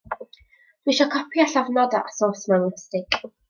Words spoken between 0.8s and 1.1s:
Dwi isio